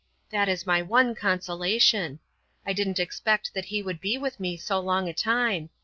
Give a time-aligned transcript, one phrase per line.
[0.31, 2.17] That is my one consolation.
[2.65, 5.69] I didn't expect that he would be with me so long a time.